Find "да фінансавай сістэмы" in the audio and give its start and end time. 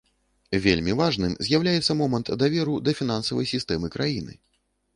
2.89-3.87